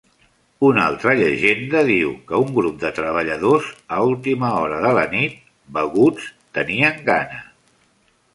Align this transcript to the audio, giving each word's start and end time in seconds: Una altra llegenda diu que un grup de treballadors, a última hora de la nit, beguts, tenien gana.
Una 0.67 0.83
altra 0.91 1.11
llegenda 1.17 1.83
diu 1.89 2.13
que 2.31 2.39
un 2.45 2.55
grup 2.55 2.79
de 2.85 2.91
treballadors, 3.01 3.67
a 3.99 4.01
última 4.15 4.51
hora 4.63 4.81
de 4.87 4.95
la 5.01 5.05
nit, 5.13 5.37
beguts, 5.79 6.33
tenien 6.59 6.99
gana. 7.13 7.41